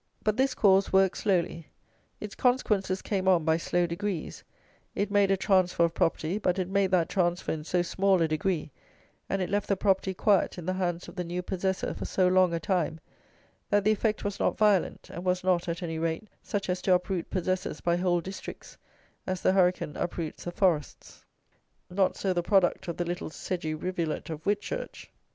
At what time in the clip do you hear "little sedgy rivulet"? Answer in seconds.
23.05-24.31